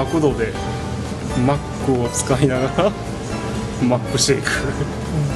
[0.00, 0.50] マクドで
[1.46, 2.90] マックを使いながら
[3.86, 4.48] マックシェイク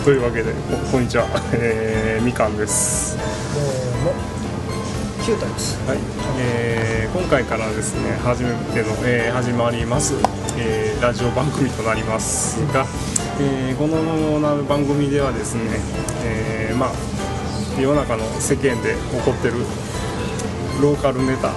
[0.07, 0.57] というわけでこ
[0.93, 3.15] こんにちは、えーみかんです、
[5.23, 5.79] キュータです。
[5.87, 5.99] はい。
[6.39, 10.15] えー今回からですね初めての、えー始まります、
[10.57, 12.87] えーラジオ番組となりますが、
[13.41, 15.61] えーこのような番組ではですね、
[16.25, 16.91] えーまあ
[17.79, 19.55] 世の中の世間で起こってる
[20.81, 21.51] ローカルネタ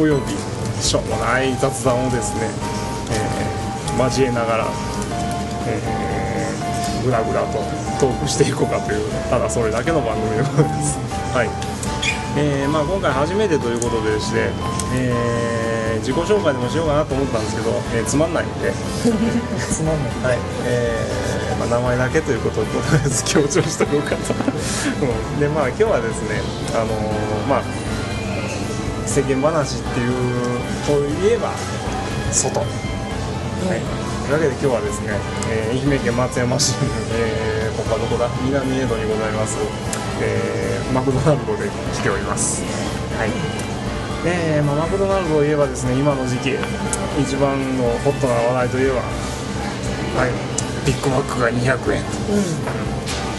[0.00, 2.40] およびしょうもない雑談をですね、
[3.10, 3.56] えー
[3.96, 4.66] 交えながら、
[5.66, 7.52] えー、ぐらぐらと
[7.98, 10.98] トークしていこうかというただそれだけの番組でございます。
[11.34, 11.48] はい。
[12.36, 14.50] えーまあ、今回初めてということでして、
[14.94, 18.70] えー自己紹介でもしようかなと思ったんですけど、えーつまんないんで、
[19.58, 20.32] つまんない。
[20.32, 20.38] はい。
[20.66, 24.34] えーまあ、名前だけということをとりあえず強調しておこうかと、
[25.00, 25.40] うん。
[25.40, 26.42] でまあ今日はですね
[26.74, 27.85] あのーまあ
[29.16, 30.12] 世間話っていう
[30.84, 30.92] と
[31.24, 31.48] いえば
[32.30, 35.16] 外、はい、というわけで今日はですね、
[35.48, 36.84] えー愛媛県松山市の、
[37.16, 38.28] えーここはどこだ？
[38.44, 39.56] 南江戸にございます、
[40.20, 41.64] えーマクドナルドで
[41.96, 42.60] 来ております。
[43.16, 43.32] はい。
[44.22, 46.50] で、まあ、マクドナルドといえばですね今の時期
[47.16, 50.86] 一番のホットな話題といえばはい。
[50.86, 52.04] ビッグマックが200円。
[52.04, 52.44] うん。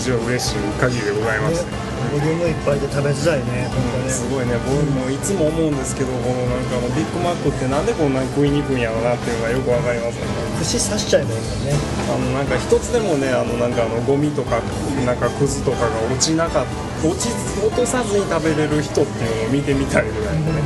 [0.02, 4.10] 非常に嬉しい限りでございます、ねボリュームいっぱいで食べづらいね本当ね。
[4.10, 4.56] すごいね。
[4.66, 10.26] 僕もいつも思うんですけどこのなんかあのビッグマックってなんでこんなに食いにくいんやろうなっていうのがよくわかりますね。
[10.60, 11.74] 串刺しちゃえばいいもんね。
[12.08, 14.62] あのなんか一つでもねあのなんかあのゴミとか
[15.06, 16.66] なんかくずとかが落ちなかっ
[17.04, 17.30] 落ち
[17.62, 20.62] 落とさずに食べれる人っていうのを見てみたいぐらいのね、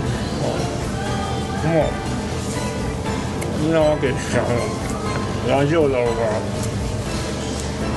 [1.67, 1.89] もう
[3.61, 4.17] そんなわけであ
[5.51, 6.70] のラジオだろうが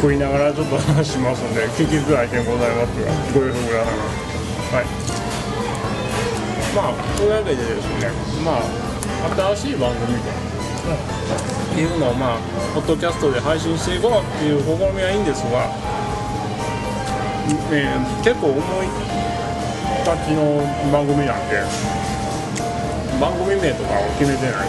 [0.05, 4.85] 食いながらちょっと話しますんで 聞きづらい点ございますがご了承くださいはい。
[6.77, 8.13] まあというわけでですね
[8.45, 12.37] まあ新しい番組とっていうのをまあ
[12.75, 15.65] ポッドキャストで配信していこうっていう試みはいいんですが、
[17.73, 18.61] えー結構思い
[20.05, 20.61] 立ちの
[20.93, 21.63] 番組なんで
[23.19, 24.69] 番組名とかを決めてない？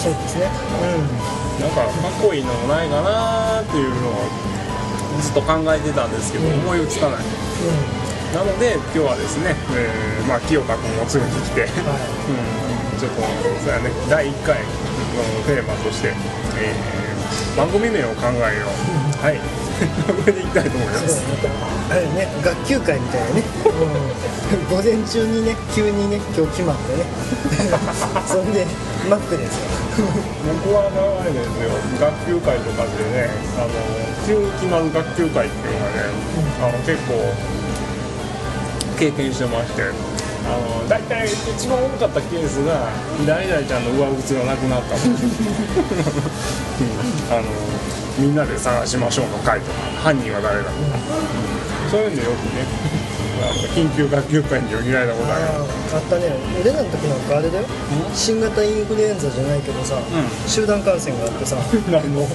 [0.00, 0.46] そうですね。
[1.60, 1.90] なんかかっ
[2.26, 4.53] こいいのもないかなっていうのを
[5.24, 7.24] ずっと考えてたんですけど、思いつかない。
[8.36, 11.96] なので今日はですね、えーまあ、清田君を連れてきて、うんは
[12.92, 13.22] うん、ちょっと
[13.62, 14.66] そうやね第1回の
[15.46, 16.08] テーマとして、
[16.58, 17.04] えー
[17.56, 19.63] 番組名を考えよう、はい
[20.06, 21.22] これでいきたいと思います。
[21.90, 22.28] あれね。
[22.42, 23.42] 学級会みたいなね、
[24.50, 27.04] うん、午前中にね急にね今日決まってね。
[28.26, 28.66] そんで
[29.08, 30.06] マックですよ。
[30.64, 31.70] 僕はあれですよ。
[32.00, 33.68] 学級会とかでねあの
[34.26, 35.98] 急に決まる学級会っていうのがね、
[36.62, 37.14] あの結構
[38.98, 40.13] 経験してまして。
[40.46, 42.88] あの大体一番多かったケースが
[43.26, 45.00] 誰々ちゃんの上靴がなくなったと。
[45.08, 45.14] うん。
[47.32, 47.48] あの
[48.18, 50.74] みんなで探しましょうの会とか犯人は誰だとか、
[51.90, 53.03] そういうんでよくね
[53.74, 56.32] 緊急学級会に呼びられたことあるああったね。
[56.60, 57.66] 俺らの時なんかあれだよ。
[58.14, 59.98] 新型インフルエンザじゃないけどさ、
[60.46, 61.56] 集団感染があってさ。
[61.90, 62.22] 何の？
[62.22, 62.28] イン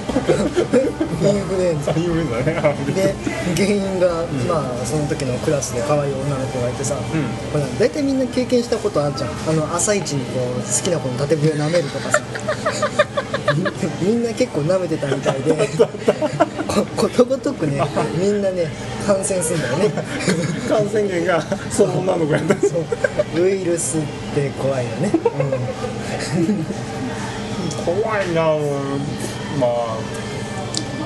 [1.45, 1.93] フルエンザ。
[1.97, 2.75] 有名だね。
[2.93, 3.15] で
[3.55, 9.29] 原因が、まあその時のクラスで可愛い女の子がいてさ、ほら大体みんな経験したことあるじゃん。
[9.49, 12.21] あの朝一にこう好きな子の縦笛舐めるとかさ
[14.01, 15.53] みんな結構舐めてたみたいで
[16.67, 17.81] こことごとくね
[18.17, 18.67] みんなね
[19.05, 19.89] 感染するんだよね。
[20.67, 22.55] 感染源がその女の子やった。
[22.67, 22.85] そう。
[23.41, 24.01] ウイルスっ
[24.35, 25.11] て怖いよね、
[27.85, 28.41] 怖いな
[29.59, 29.97] まあ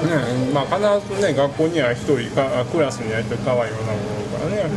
[0.05, 0.09] ね
[0.53, 0.65] まあ
[0.99, 4.69] 必ずね学校には一人かあクラスには一人可愛い女の子がからね、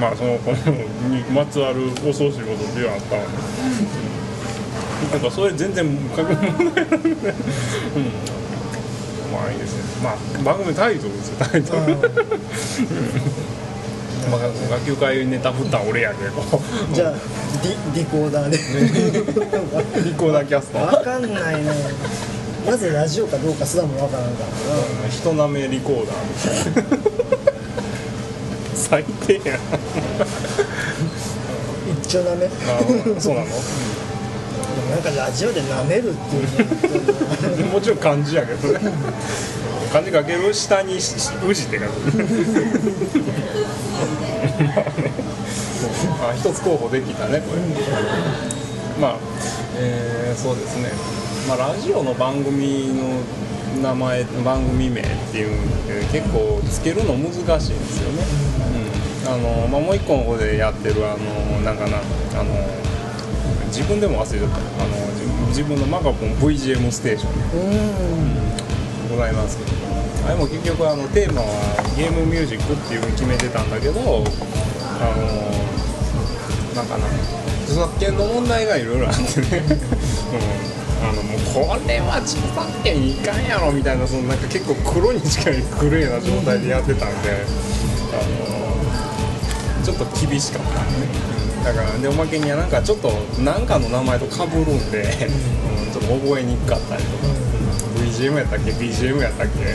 [0.00, 3.28] まあその子にまつわる恐ろしいことではあったわね
[5.12, 6.74] なんかそれ全然ものないなんでうん。
[9.32, 9.82] まあいいですね。
[10.02, 11.80] まあ番組タイトルですよタイトル、
[14.30, 14.40] まあ、
[14.70, 16.42] 学級会ネタ振ったん俺やけど。
[16.94, 17.14] じゃあ
[17.94, 18.58] リリコーダーで。
[20.04, 21.70] リコーダーキャスト分かんないね。
[22.66, 26.98] なぜラジオかどうかすらも分からんから人なめリコーダー。
[28.74, 29.58] 最低やん。
[32.02, 32.46] 一丁なめ。
[32.46, 33.46] であそうなの？
[34.80, 36.42] もなんかラジオで舐めるってい
[37.62, 38.80] うもちろん漢字やけどね。
[39.92, 41.14] 漢字かける下にし
[41.46, 41.88] 宇治って書く
[46.28, 47.62] あ一つ候補できたねこれ。
[49.00, 49.16] まあ、
[49.76, 50.90] えーそうですね。
[51.48, 53.20] まあラジオの番組の
[53.82, 55.50] 名前番組名っていう
[56.12, 58.22] 結構つけるの難しいんですよね、
[59.26, 59.32] うん。
[59.32, 62.00] あのまあ、もう一個の方でやってるあのなんかなあ
[62.42, 62.52] の
[63.78, 64.58] 自分でも忘れちゃった。
[64.58, 67.32] あの自分のマカポン VGM ステーション。
[67.62, 69.08] うん。
[69.08, 69.70] ございますけど。
[70.26, 71.46] あれも結局あのテーマは
[71.96, 74.10] ゲームミュージックっていうふうに決めてたんだけどあの
[76.74, 77.06] なんかな
[77.64, 79.62] 著作権の問題がいろいろあってね、
[81.00, 87.46] うん、あのもうこれは著作権いかんやろみたいなそのなんか結構黒に近いグレーな状態でやってたんで。
[88.10, 88.16] あ
[88.52, 88.58] の
[89.88, 90.86] ちょっと厳しかったね、
[91.32, 93.10] うん、だからでおまけにはなんかちょっと
[93.42, 97.24] 何かの名前とかぶるんで、うん、ちょっと覚えにくかったりとか。
[97.98, 99.74] BGM やったっけ？BGM やったっけ？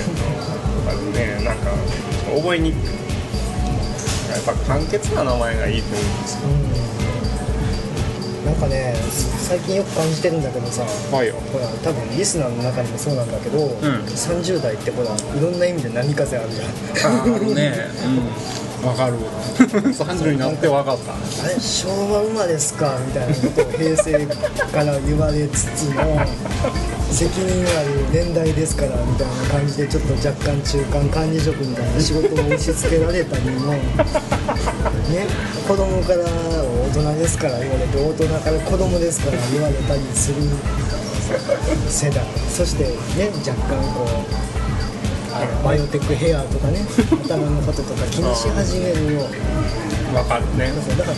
[0.89, 1.71] あのねなんか
[2.35, 2.75] 覚えにく。
[2.75, 2.79] い
[4.33, 6.41] やっぱ簡潔な名前がいいと思うんですよ。
[8.45, 8.95] なんかね
[9.39, 11.35] 最近よく感じてるんだけどさはいよ。
[11.53, 13.69] ほら多分リスナーの中にもそうなんだけど、ん。
[13.69, 17.21] 30代ってほらいろんな意味で波風あるじゃん。
[17.21, 17.73] あるね。
[18.05, 19.13] うんわかる
[19.57, 20.83] 30になってわ。
[20.83, 24.25] かったあれ昭和生まれですかみたいなことを平成
[24.71, 26.19] から言われつつも
[27.09, 33.79] 責任ある年代ですからみたいな感じでちょっと若干中間管理職みたいな仕事を押し付けられたりもね
[35.65, 40.41] 子供から大人ですから言われて大人から子供ですから言われたりする
[41.87, 42.25] 世代。
[42.49, 42.83] そして
[43.17, 44.42] ね若干こう
[45.63, 46.79] バイオテックヘアとかね
[47.23, 50.71] 頭のこととか気にし始めるようわかるね。
[50.97, 51.17] だから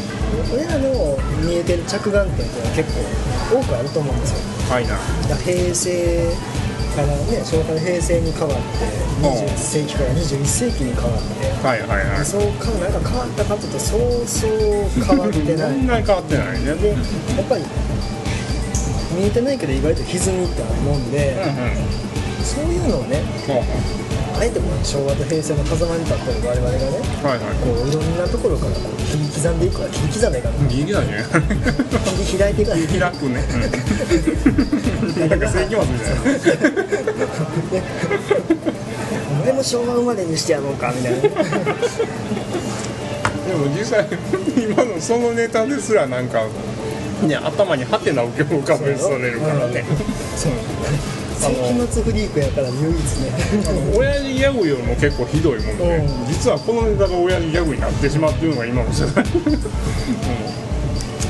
[0.53, 2.93] 俺らの見えてる着眼点っていうのは結
[3.51, 4.39] 構多くあると思うんですよ。
[4.71, 4.95] はいな。
[5.43, 6.33] 平成
[6.95, 8.61] からね昭和平成に変わって
[9.19, 12.25] 21世紀から21世紀に変わってはいはいはい。
[12.25, 14.51] そうかなんか変わったかというとそうそう
[15.03, 16.73] 変わってなそい変わってないね。
[16.75, 17.65] でやっぱり
[19.11, 22.45] 見えてないけど意外と歪みってあるもんで、うんうん。
[22.45, 23.61] そういうのをねほうほ
[24.37, 27.55] あえても昭和と平成の狭間に立ってる我々がねうはいはい。
[27.63, 31.23] こういろんなところからこう切り刻んでいくから切り刻んでいかな右だね
[32.03, 33.43] 切り開いていかない開くね。
[35.15, 35.29] うん。
[35.29, 36.61] なんか世紀末みたい？
[37.79, 37.83] な
[39.43, 41.21] 俺も昭和生まれにしてやろうかみたいな。
[41.21, 41.29] で
[43.55, 44.05] も実際
[44.57, 46.43] 今のそのネタですらなんか
[47.23, 49.85] ね頭にハテナを浮かべされるからね。
[50.35, 50.51] そう
[51.49, 56.27] 世紀末フリークやから唯一ね親父ギャグよりも結構ひどいもんで、うん。
[56.27, 59.31] 実はこのネタが親父ギャグになってしまっているのが今の世代、うん、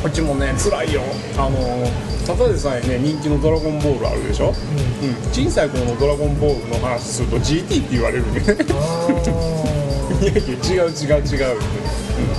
[0.01, 1.01] こっちもね辛いよ。
[1.37, 1.57] あの
[2.25, 4.53] ただでさえね人気の「ドラゴンボール」あるでしょ、うん。
[5.31, 8.41] 小さい頃の「ドラゴンボール」の話すると GT って言われるね。
[8.71, 9.07] あ
[10.21, 11.35] いやいや違う違う違うって、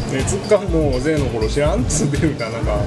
[0.09, 2.81] うん、でつっかんも税の頃知らんっつってるからなんか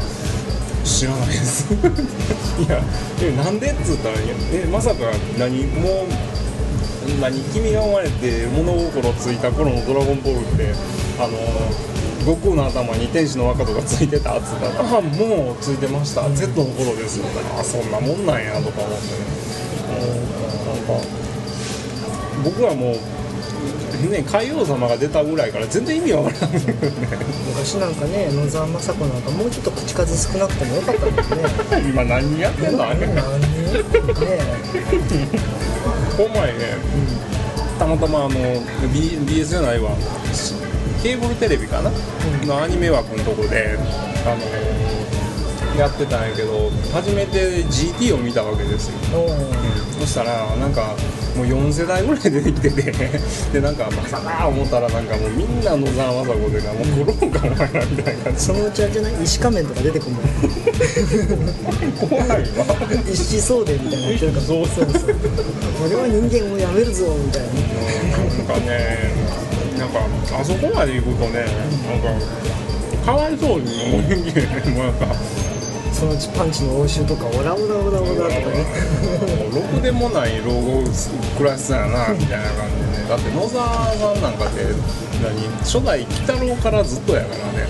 [0.83, 1.73] 知らないです。
[1.73, 2.81] いや
[3.21, 4.15] えなんでっつったら
[4.53, 10.73] えまさか何もう何君が生まれて物心ついた頃の「ドラゴンボール」って
[11.19, 11.37] あの
[12.19, 19.49] 悟空の頭に天使の輪っかとかついてたっつったら「あもうついてました、Z の頃です」って言ったらあそんなもんなんやとか思ってね。
[19.89, 20.39] うん。
[20.69, 21.05] なんか
[22.43, 22.95] 僕はもう
[23.97, 26.61] ね海王様が出たぐらいから全然意味わからない
[27.47, 31.15] 昔なんかね野沢雅子なんかもうちょっと口数少なくてもよかったもん
[31.83, 33.17] ね今何やってんのあれ何ね
[36.15, 36.75] このお前ね、
[37.71, 37.79] うん。
[37.79, 38.29] たまたまあの、
[38.93, 39.91] B、BS じゃないわ
[41.01, 41.89] ケーブルテレビかな、
[42.45, 43.77] のアニメ枠のとこで
[44.25, 44.88] あの
[45.79, 48.93] やってたんやけど初めて GT を見たわけですよ。
[49.15, 50.95] おそしたらなんか
[51.35, 52.81] もう4世代ぐらい出てきてて
[53.53, 58.37] でなんかまさか思ったらなんかもうみんな野沢雅子でなもう来ろうかお前らみたいな。
[58.37, 59.13] そのうちはじゃない？
[59.23, 60.23] 石仮面とか出てくるもん。
[62.09, 62.37] 怖いわ。
[63.11, 64.45] 一子相伝みたいになってるから。
[64.45, 65.15] そうそうそう。
[65.85, 67.47] 俺は人間をやめるぞみたいな。
[67.49, 69.11] なんかね
[69.77, 69.99] なんか
[70.39, 71.45] あそこまで行くとね
[71.87, 75.05] なんかかわいそうに思えんけどもうなんか
[75.99, 78.63] そのうちパンチの応酬とかオラオラオラオラとかね。
[79.51, 80.83] ろくでもない老後
[81.37, 83.09] 暮らしやなみたいな感じで。
[83.09, 84.63] だって野沢さんなんかって
[85.21, 87.67] 何初代鬼太郎からずっとやからね。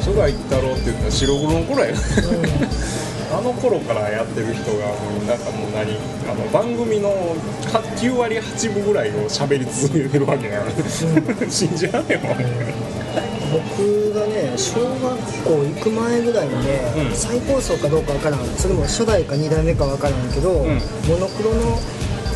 [0.00, 5.96] 初代鬼太郎って言ったら白黒の頃やから あの頃からやってる人がもうなんかもう何
[6.28, 7.14] あの番組のは
[7.96, 10.72] 9割8分ぐらいを喋り続けてるわけやから
[11.48, 15.00] 信じられんもん僕がね小学
[15.44, 17.14] 校行く前ぐらいにね、うん。
[17.14, 18.44] 再放送かどうかわからん。
[18.56, 20.80] それも初代か2代目かわからんけど、ん。
[21.08, 21.78] モノクロの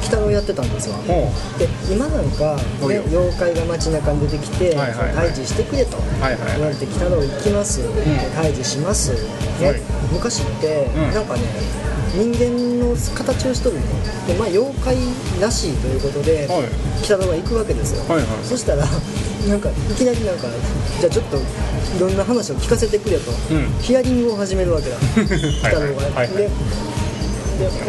[0.05, 0.99] 鬼太郎やってたんですわ。
[0.99, 2.57] もで今なんか、
[2.87, 5.29] ね妖怪が街中に出てきて、はいはいはい。
[5.31, 6.57] 退治してくれとはいはいはい。
[6.57, 7.89] 言われて「鬼太郎行きます」で
[8.35, 9.13] 退治します、
[9.61, 9.67] ね。
[9.67, 9.81] はい。
[10.13, 11.15] 昔って、うん。
[11.15, 11.41] なんかね
[12.15, 13.83] 人間の形をしとるの。
[14.27, 14.97] でまあ妖怪
[15.41, 16.59] らしいということで、はい。
[16.61, 16.69] 鬼
[17.03, 18.45] 太郎が行くわけですよ、はいはい。
[18.45, 20.49] そしたらなんかいきなりなんか
[21.01, 21.41] じゃあちょっとい
[22.01, 23.69] ろんな話を聞かせてくれと、うん。
[23.81, 24.97] ヒアリングを始めるわけだ。
[25.17, 26.29] 鬼太郎が、はいはいはい。
[26.37, 26.51] で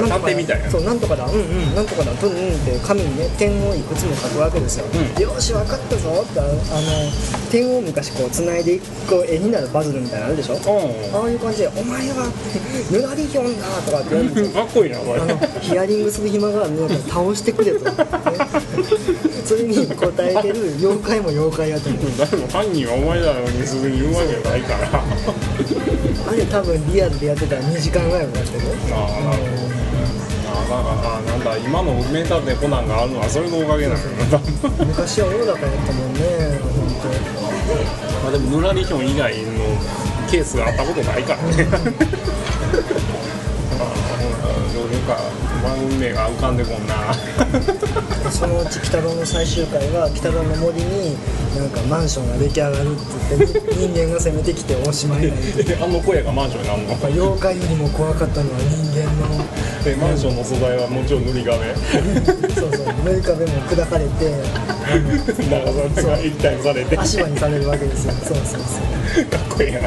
[0.07, 1.25] 探偵みたいなそうなんとかだ。
[1.25, 1.75] うんうん。
[1.75, 2.11] なんとかだ。
[2.13, 5.21] とうんうんって紙にね点をいくつも書くわけですよ、うん。
[5.21, 6.49] よし分かったぞってあの
[7.51, 10.55] 点を昔こうつないでいく絵になるパズルみたいなのあるでしょ？
[10.65, 12.31] おああいう感じで「お前は
[12.91, 14.33] ぬらりひょんだ」とかって言われるん。
[14.35, 17.91] ですよかっこいいなこれあのヒアリングする暇があるのだ倒してくれと、ね
[19.45, 22.01] それに答えてる妖怪も妖怪やと思う。
[22.17, 24.89] 誰も犯人はお前らにすぐに言うわけないから。
[24.99, 25.03] あ
[26.35, 29.75] れ多分リアルでやってたら2時間ぐらいかかってるああなるほど。
[30.57, 34.39] あなんかあなんだ今の名探偵コナンがあるのはそれのおかげなのよな。
[34.85, 36.19] 昔は大高やったもんね
[38.23, 39.41] まあでもぬらりひょん以外の
[40.29, 41.67] ケースがあったことないからね。
[43.77, 43.87] ああ
[44.73, 44.97] どうい
[45.65, 47.13] うか番組名が浮かんでこんな。
[48.31, 51.15] そのうち鬼太郎の最終回は鬼太郎の森に
[51.55, 56.89] なんかマンションが出来上がるって言って人間が攻めてきておしまいなんてであの小屋がマンションになる の。
[56.89, 59.05] やっぱ妖怪よりも怖かったのは人間
[59.37, 59.45] の。
[59.85, 61.57] でマンションの素材はもちろん塗り壁。
[62.55, 64.33] そうそう塗り壁も砕かれて
[65.49, 66.95] 長さが液体されて。
[66.95, 68.13] か足場にされるわけですよ。
[68.23, 69.45] そうそうそう。
[69.55, 69.79] っこいいな。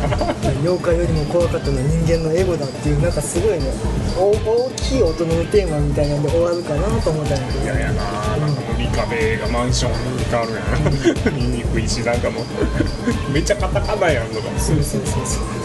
[0.63, 3.71] 妖怪よりも怖かったのは人間のエゴだっていうなんかすごいね
[4.17, 8.03] お大きい大人のテーマみたいなんで終わるかなと思ったんだけどいやいやな
[8.39, 10.61] なんか塗り壁がマンションに変わるや
[11.31, 11.35] ん。
[11.37, 12.41] 見にくいしなんかも。
[12.41, 12.45] う
[13.33, 14.49] めっちゃカタカナやんとか。
[14.59, 15.59] そうそうそうそう。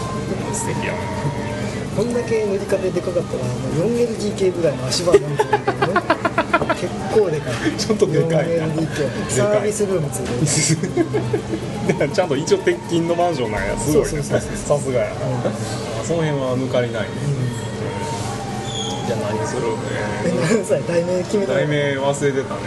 [0.54, 0.98] 素敵やな
[1.96, 5.60] こんだけ塗り壁でかかったらもう 4LDK ぐらいの足場なんですよね
[6.80, 7.54] 結構でかい。
[7.78, 8.66] ちょっとでかいな。
[8.66, 11.06] 4LDK サービスルームついてる。
[12.08, 13.78] でちゃんと一応鉄筋のマンションなんや。
[13.78, 14.02] すごい。
[14.02, 14.78] ねそうそうそう。
[14.78, 15.08] さすがや。
[15.08, 15.14] な、
[16.04, 17.08] その辺は抜かりないね、
[19.06, 19.62] じゃあ何する、
[20.24, 22.60] ええー何歳題名決めた題名忘れてたね。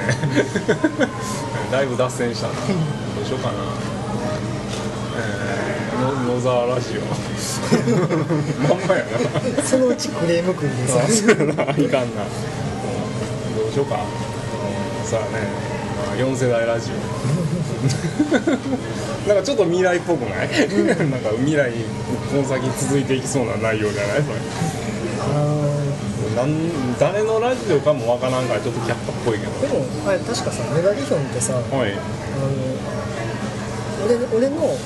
[1.72, 2.54] だいぶ脱線したな。
[2.54, 2.60] ど
[3.22, 3.54] うしようかな。
[5.18, 7.02] えー、の野沢ラジオ。
[8.70, 9.04] まんまや
[9.58, 9.64] な。
[9.64, 11.08] そのうちクレームくんでさい
[11.88, 12.24] かんな。
[13.58, 13.98] どうしようか。
[15.04, 15.48] さあね、
[16.08, 16.94] まあ、4世代ラジオ。
[19.28, 20.50] なんかちょっと未来っぽくない？
[21.10, 21.72] なんか未来
[22.32, 24.24] この先続いていきそうな内容じゃない？
[24.24, 24.38] それ。
[25.36, 25.77] あ
[26.38, 29.52] なん誰のラジオかもわからんからちょっとキャッパっぽいけど。
[29.54, 31.94] ーでもあれ確かさメガリヒョンってさあのはい
[34.06, 34.78] 俺俺の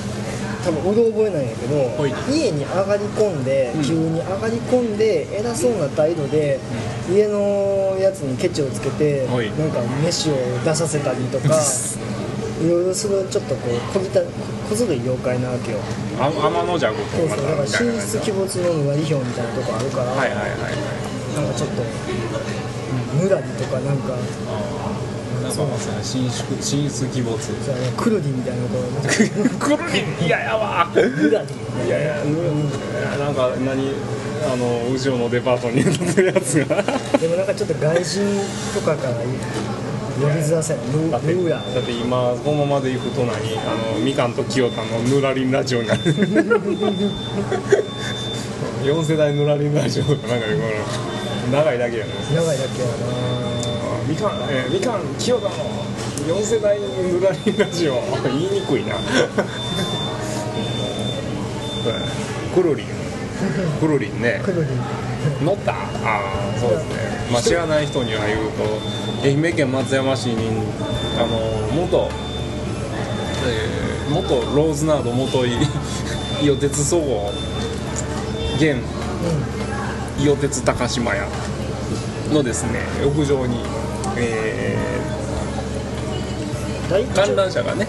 [0.64, 2.14] 多分うろ覚えなんやけど、はい。
[2.30, 3.82] 家に上がり込んで、うん。
[3.82, 6.60] 急に上がり込んで偉そうな態度で、
[7.10, 9.50] 家のやつにケチをつけて、はい。
[9.58, 11.58] なんか飯を出させたりとか
[12.62, 14.20] いろいろするちょっとこう小ぎた
[14.70, 15.78] 小ずるい妖怪なわけよ。
[16.20, 21.01] あ天の弱とかそうそうだから神出鬼没のぬらりひょんみたいなとこあるから、はいはいはいはい
[21.34, 21.82] なんかちょっと
[23.22, 24.16] ぬらりとかなんか
[25.42, 27.42] なんかまさに新出新出鬼没。
[27.42, 29.08] さくるりみたいなこう
[29.58, 31.48] くるり嫌やわぬらり
[31.86, 32.16] いやいや、
[33.18, 33.94] なんか何
[34.44, 36.82] あの後ろのデパートに乗ってるやつが。
[37.18, 38.20] でもなんかちょっと外人
[38.74, 39.14] とかから
[40.20, 46.00] 呼びづらさやルだってだって今このままで行くと何あのみかんと清田のぬらりんラジオになる
[48.84, 50.04] 4世代ぬらりんラジオ。
[50.04, 50.52] とかなんかこ
[51.46, 52.12] の長いだけやね。
[52.34, 52.94] 長いだけやな。
[54.08, 55.54] みかん、えーみかん清田の
[56.26, 58.02] 4世代ぬらりんラジオ。
[58.24, 58.96] 言いにくいな。
[62.54, 62.86] くるりん
[63.80, 65.72] くるりんねくるり乗った。
[65.72, 66.94] ああそうですね、
[67.32, 68.62] まあ、知らない人には言うと。
[69.24, 70.48] 愛媛県松山市に
[71.18, 71.38] あの
[71.74, 72.08] 元、
[73.46, 75.52] えー元ローズナード元い
[76.42, 77.32] 伊予鉄そごう
[78.62, 78.78] 現
[80.20, 81.26] 伊予鉄高島屋
[82.32, 83.56] のですね屋上に、
[84.16, 84.78] え
[86.88, 87.88] 大ー観覧車がね。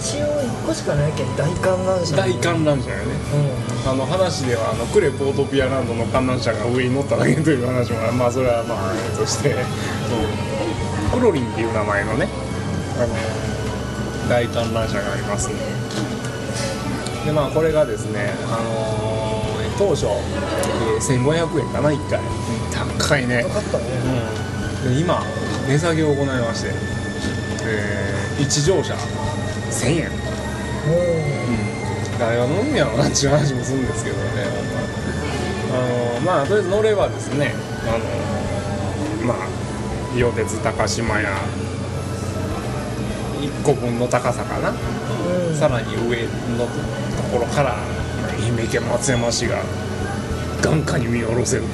[0.00, 2.16] 一応1個しかないけん大観覧車。
[2.16, 3.04] 大観覧車やね。
[3.86, 9.54] うあの話ではあのクレポートピアランドの観覧車が上に乗っただけという話もまあそれはまあええとして、
[11.14, 12.28] クロリンっていう名前のね
[12.98, 15.54] あの大観覧車がありますね。
[17.24, 19.17] でまあこれがですねあのー
[19.78, 20.18] 当初、えー
[20.98, 22.20] 1500円かな1回。
[22.98, 23.40] 高いね。
[23.40, 23.84] ん分かったね。
[24.84, 25.22] うんで今
[25.68, 26.70] 値下げを行いまして、
[27.62, 28.94] えー、1乗車
[29.70, 30.28] 1000円。
[30.88, 31.38] も
[32.18, 34.22] 誰が乗るんやろなっていう話もするんですけどね
[35.70, 37.54] あのまあとりあえず乗ればですね
[37.86, 41.28] あのまあ伊予鉄高島屋
[43.40, 44.74] 1個分の高さかな、う、
[45.50, 46.22] うん、さらに上
[46.56, 47.76] のところから
[48.58, 49.62] 愛媛県松山市が
[50.62, 51.62] 眼下に見下ろせる。
[51.62, 51.68] うん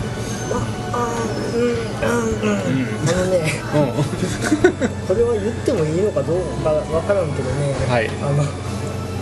[2.02, 3.40] あのね
[3.74, 3.94] うん。
[5.08, 8.08] これは言ってもいいのかどうかわからんけどね、はい。
[8.20, 8.44] あの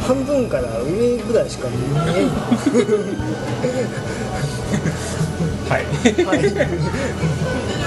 [0.03, 1.93] 半分から上ぐらいしか見えん。
[1.95, 2.33] の
[5.69, 5.85] はい。
[6.25, 6.39] はい。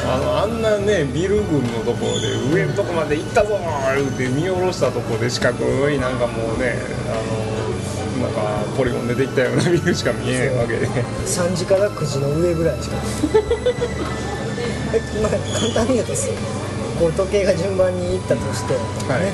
[0.08, 6.76] あのあんなねビル群のところで上のとこまで行ったぞー言うて見下ろしたところで四角いなんかもうね
[7.10, 7.55] あの
[8.26, 8.42] なんか
[8.76, 10.88] ポリゴン出てきたようなビルしか見えへんわけで。
[10.88, 12.98] 3時から9時の上ぐらいしか。
[14.94, 16.14] えまあ簡単に言うと
[17.00, 19.22] こう時計が順番にいったとして、はい。
[19.22, 19.34] ね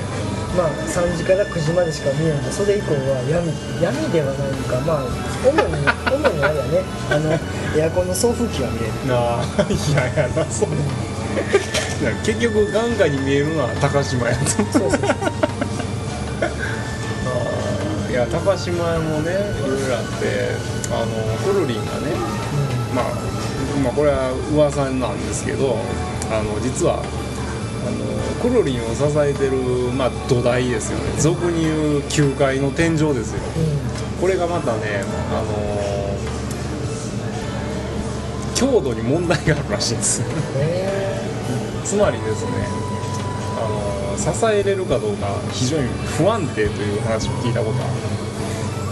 [0.58, 4.80] まあ3時から9時までしか見えんでそれ以降は闇闇ではないのか。
[4.86, 5.04] まあ
[5.46, 6.84] 主に 主にあれやね。
[7.10, 7.32] あの
[7.78, 9.08] エアコンの送風機は見える。
[9.08, 10.72] なあいやいやなそれ。
[12.02, 15.00] いや結局眼下に見えるのは高島屋とそうそうそう
[18.12, 20.52] いや高島屋もねいろいろあって
[20.92, 22.14] あのくるりんがね、
[22.94, 23.06] まあ、
[23.82, 25.78] まあこれは噂なんですけど
[26.30, 27.04] あの実はあ
[27.90, 29.56] のくるりんを支えてる、
[29.96, 31.22] まあ、土台ですよね。
[31.22, 33.40] 俗に言う9階の天井ですよ。
[33.40, 36.12] うこれがまたねあの
[38.56, 40.22] 強度に問題があるらしいんです。
[41.86, 42.91] つまりですね
[44.22, 45.88] 支えれるかどうか非常に
[46.18, 48.22] 不安定という話を聞いたことある。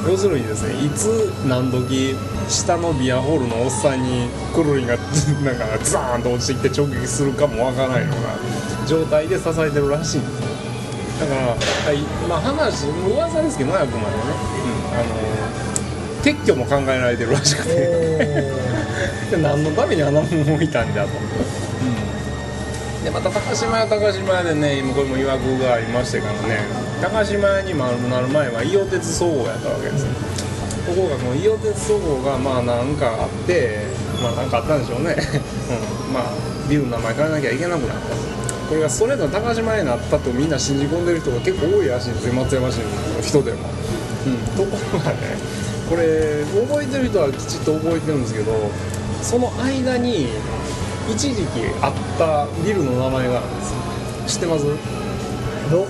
[0.08, 1.08] 要するにですねいつ
[1.46, 2.16] 何時
[2.48, 8.10] 下のビアホールのおっさんにクルリンがなんかザーンと落ちてきて直撃するかもわからないよう
[8.82, 10.50] な状態で支えてるらしいんですよ。
[11.20, 11.98] だから、はい
[12.30, 14.24] まあ、話噂ですけどねあくまでね、
[14.64, 15.30] うん、あの
[16.24, 18.56] 撤去も考えられてるらしくえ
[19.32, 21.10] てで 何のためにあんなもん置いたんだと、
[23.04, 26.60] でまた高島屋高島屋でね今これも曰くがありましてからね
[27.02, 30.14] 高島屋に丸なる前は伊予鉄総合やったわけですよ
[30.86, 33.86] ところがこの伊予鉄総合がまあなんかあって
[34.22, 35.16] まあなんかあったんでしょうね、
[36.08, 36.34] うん、まあ
[36.70, 38.30] ビルの名前変えなきゃいけなくなった。
[38.70, 42.34] これがストレートの高島屋になったとみんな信じ込んでる人が結構多いらしいんですよ。
[42.34, 42.84] 松山市の
[43.22, 43.58] 人でも、
[44.28, 45.18] うん、ところがね
[45.90, 48.54] これ覚えてる人はきちっと覚えてるんですけど
[49.24, 50.28] その間に
[51.12, 51.48] 一時期
[51.82, 53.74] あったビルの名前があるんです
[54.36, 54.66] 知ってます？
[54.66, 54.78] ー、
[55.72, 55.88] ど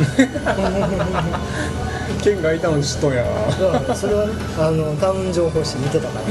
[2.22, 3.24] 県外いたの知っとんや
[3.94, 6.26] それはねあのタウン情報誌見てたから、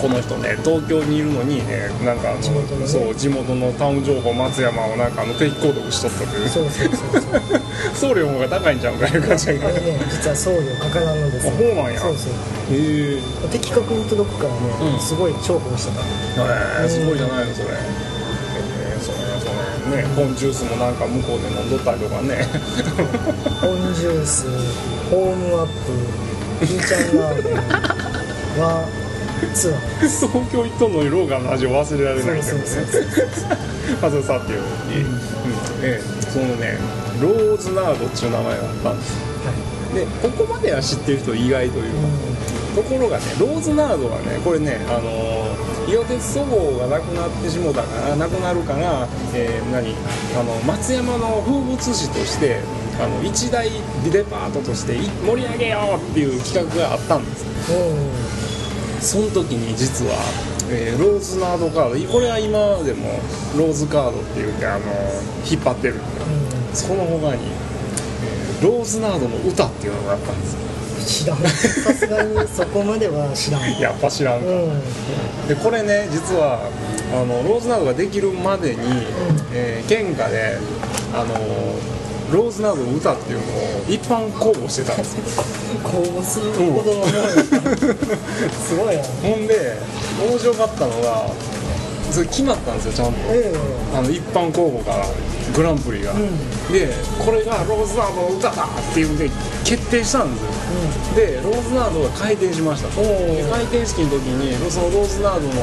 [0.00, 6.48] この人ね東京にいるのにねなんかあの地元のねそう地元のタウン情報松山をなんかあの定期購読しとったという。
[6.48, 7.60] そうそうそうそう。
[7.94, 9.60] 送料の方が高いんちゃうかいう感じやね
[10.10, 11.52] 実は送料かからんのですよ。
[11.52, 12.00] あそうなんや。
[12.00, 12.32] そうそう。
[12.72, 13.22] へえ。
[13.52, 16.00] 的確に届くからね、うんすごい重宝してた。
[16.80, 17.68] えー、すごいじゃないのそれ。
[17.70, 22.46] えー、そうねそうねねポンジュースもなんか向こうで飲んどったりとかね。
[23.60, 24.46] ポンジュース
[25.10, 27.56] ホームアップキーちゃんラーメン
[28.60, 28.84] は
[29.48, 32.42] ツアーです東京行っとんのにローガンの味を忘れられないけどね。
[32.42, 33.04] そうそうそう
[34.00, 34.66] まあそれさっていう、うん。
[35.82, 36.20] ええ。
[36.30, 36.78] そのね
[37.20, 38.92] ローズナードっていう名前があった。
[38.92, 39.14] んです
[39.46, 45.50] はでここまでは知ってる人意外というか、ところがねローズナードはねこれねあの
[45.88, 49.94] 伊予鉄そごうがなくなってしもたからなくなるから、えー何
[50.38, 52.60] あの松山の風物詩として
[53.02, 53.68] あの一大
[54.12, 57.44] デパートとしてい盛り上げようっていう企画があったんです。
[57.72, 58.29] うん
[59.00, 60.12] その時に実は、
[60.70, 63.18] えーローズナードカードこれは今でも
[63.56, 64.84] ローズカードって言ってあの
[65.50, 65.94] 引っ張ってる。
[66.74, 71.38] その他に、えーローズナードの歌っていうのがあったんですようん知らん。
[71.38, 73.78] さすがに そこまでは知らん。
[73.80, 75.48] やっぱ知らんか、うん。
[75.48, 76.60] でこれね実は
[77.12, 78.78] あのローズナードができるまでに、
[79.54, 80.58] えー県下で
[81.14, 81.34] あの
[82.32, 83.46] ローズナードの歌っていうのを
[83.88, 85.42] 一般公募してたんですよ。
[85.82, 87.12] 公募するほどのもの
[88.52, 89.76] すごいなほんで
[90.30, 91.26] 面白かったのが
[92.10, 93.18] それ決まったんですよちゃんと。
[93.30, 93.52] え
[93.94, 95.06] あの一般公募から
[95.54, 96.16] グランプリが、ん。
[96.72, 99.28] でこれがローズナードの歌だっていうんで
[99.70, 102.88] 決定したんですよ、でローズナードが開店しました。
[102.88, 103.36] おー。
[103.36, 105.54] で開店式の時にそのローズナードの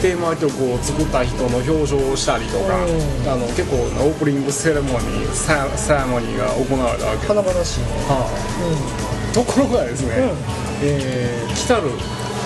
[0.00, 7.86] テーマ曲を作った人の表彰をしたりとかあの結構なオープニングセレモニーサセレモニーが行われたわけ華々しいね。
[8.06, 9.34] はあ。
[9.34, 10.38] ところがですね、うん。
[10.82, 11.90] えー来たる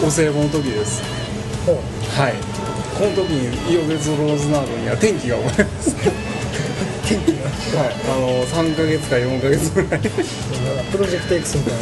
[0.02, 1.02] お歳暮の時です。
[2.16, 2.34] はい。
[2.96, 5.96] この時に伊予別ローズナードには天気が起こります
[7.10, 9.90] はい、あの3ヶ月か4ヶ月ぐらい。
[9.90, 11.80] なんかプロジェクト X みたいな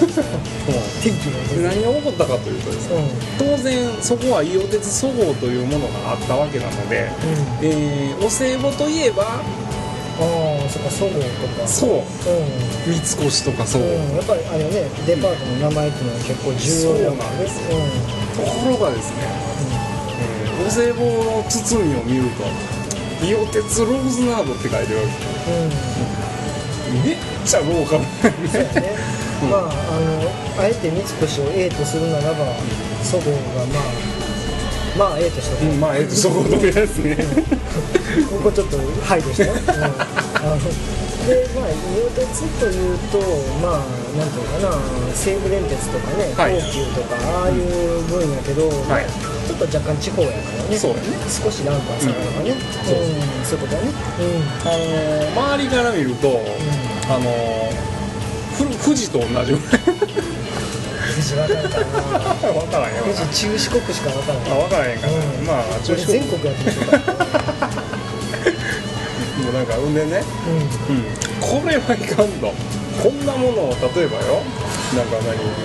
[1.03, 3.57] 天気がで何が起こったかというとですねうん。
[3.57, 7.11] 当然そこは伊予鉄そごうというものがあったわけなので、
[7.63, 9.45] えーお歳暮といえばあ
[10.19, 11.67] あそっかそごうとか。
[11.69, 11.91] そう。
[12.01, 12.03] う
[12.89, 19.23] 三越とかそう、ん、うん、やっぱりあれねデパートの名前っていうのは結構重要だもんねそうなんですところがですね、
[20.21, 22.43] えーお歳暮の包みを見ると
[23.23, 25.07] 「伊予鉄ローズナード」って書いてあるわう
[27.05, 27.05] ん。
[27.05, 27.99] めっちゃ豪華そ
[28.59, 28.97] うやね、
[29.51, 29.65] まああ
[30.01, 32.47] のあえて三越を A とするならば
[33.05, 33.39] そごうが
[33.73, 33.81] ま
[35.07, 35.81] あまあ A としてうん。
[35.81, 37.17] まあえっとそこ止めですね
[38.31, 43.19] ここちょっと配慮して、うん、あのでまあ伊予鉄というと
[43.63, 44.31] まあなん。
[44.31, 44.75] ていうかな
[45.15, 50.77] 西武電鉄とかね、はい東急とかああいう分やけど、はいちょっと若干地方やからね。
[50.77, 51.03] そうやね。
[51.25, 52.61] 少しランクは下がるからね、うん。
[52.85, 53.01] そう
[53.45, 53.89] そういうことだね。
[54.61, 56.29] あのー周りから見ると、
[57.09, 57.73] あのー
[58.53, 59.49] ふ富士と同じぐらい。
[59.49, 59.59] うん
[61.09, 61.85] 富士分かるかな。
[62.53, 65.47] 分からへんよ富士中四国しか分からないあ分からへんから、うん。
[65.47, 66.19] まあ中四国。
[66.21, 67.05] 全国やってる人からね
[69.43, 70.23] もうなんかうんでね、
[70.89, 70.97] うん。
[70.97, 71.03] うん、
[71.41, 72.53] これはいかんと。
[73.03, 74.43] こんなものを例えばよ。
[74.95, 75.17] なんか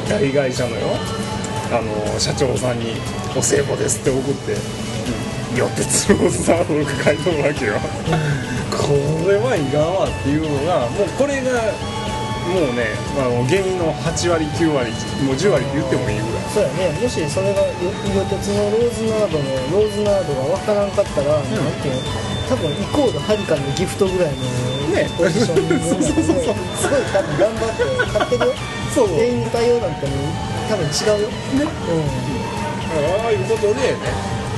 [0.08, 0.10] 何？
[0.10, 0.88] 大会社のよ
[1.72, 2.96] あの社長さんに
[3.36, 4.54] 「お歳暮です」って送って
[5.52, 7.74] 「うん、よってツローズナード」が書いてるわけよ。
[8.74, 11.52] これはいかんわっていうのがもうこれが
[12.44, 14.92] もうねあの原因の8割9割
[15.24, 16.44] もう10割って言ってもいいぐらい。
[16.54, 17.00] そうやね。
[17.00, 22.02] もしそれが伊予鉄のローズナードのローズナードが分からんかったら、なんていうの
[22.50, 24.44] 多分イコールはるかのギフトぐらいの
[24.94, 25.10] ね。
[25.18, 26.56] ポジションに、ね、 そうそうそうそう。
[26.76, 28.46] すごい多分頑張って買ってる。
[28.48, 28.54] よ
[28.94, 29.10] そう。
[29.16, 30.12] 全員に対応なんても
[30.70, 31.30] 多分違うよ。
[31.30, 31.34] ね。
[32.94, 33.98] ああいうことでね、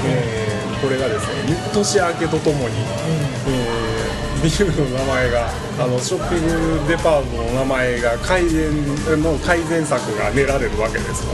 [0.06, 2.76] えーこれがですね年明けとともに、
[3.48, 4.06] えー
[4.44, 11.26] ビルの名前があのショッピングデパートの名前が改善の改善策が練られるわけです。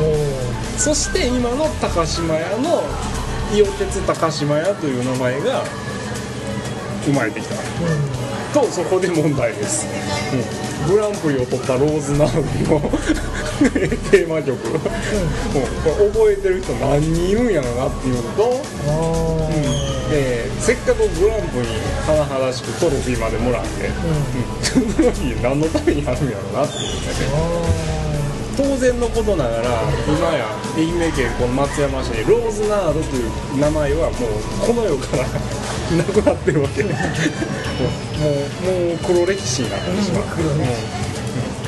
[0.77, 2.83] そして今の高島屋の
[3.53, 5.63] 伊予鉄高島屋という名前が
[7.03, 7.55] 生まれてきた。
[8.53, 9.87] とそこで問題です、
[10.87, 10.95] うん。
[10.95, 12.91] グランプリを取ったローズナードの
[14.11, 14.81] テーマ曲、もう
[15.83, 18.61] これ覚えてる人何人いるんやろなっていうのと、うん、
[20.11, 21.67] えーせっかくグランプリ
[22.05, 24.93] 甚だしくトロフィーまでもらって、うん。
[24.93, 27.91] トロフィー何のためにあるんやろなっていうねあ
[28.55, 29.63] 当然のことながら
[30.05, 30.45] 今や
[30.77, 35.23] 愛媛県この松山市にローズナードという名前はもうこの世から
[35.97, 36.83] なくなってるわけ。
[36.83, 36.99] もうも
[38.29, 40.27] うもう黒歴史になってしまう、う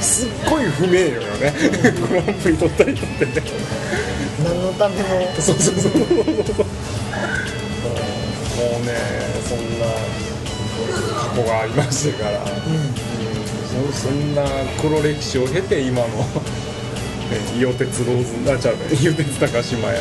[0.04, 1.54] すっごい不名誉よね。
[2.10, 3.00] グランプリ取ったってね。
[3.00, 5.04] ー何のための？
[5.39, 6.00] そうそうそうも
[8.82, 8.94] うね
[9.48, 9.86] そんな
[11.30, 12.44] 過去がありましたから、うん
[13.92, 14.44] そそんな
[14.80, 16.08] 黒歴史を経て今の
[17.32, 20.00] え伊予鉄ローズあちゃうね伊予鉄高島屋が、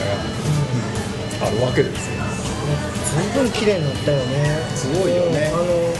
[1.46, 2.22] あるわけですよ
[3.12, 4.64] 随分綺麗になったよね。
[4.72, 5.52] すごいよね。
[5.52, 5.92] うんあの、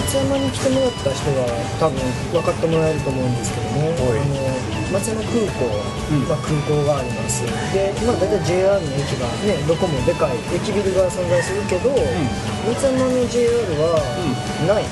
[0.00, 1.44] 松山に来てもらった人は
[1.76, 2.00] 多分
[2.32, 3.92] 分かってもらえると思うんですけどね。
[3.92, 4.16] はい。
[4.16, 6.24] あの松山空港、うん。
[6.24, 7.44] まあ、空港があります。
[7.44, 13.52] でまあ大体 JR の駅がねどこもでかい駅ビルが存在するけど、松山の JR
[13.84, 14.00] は
[14.64, 14.88] ない、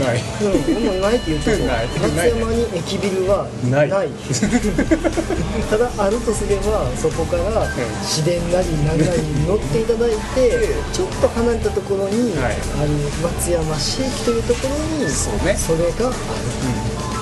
[0.00, 0.20] ない。
[0.40, 1.86] うん、もうないって言ってそうない。
[1.86, 3.90] 松山に駅ビルはない。
[5.70, 7.68] ただあるとすればそこから
[8.04, 12.52] 市電なり何なりに乗っていただいてちょっと離れたところにはい。
[12.52, 12.90] ある
[13.22, 15.56] 松山市駅というところにそうね。
[15.56, 16.16] それがある。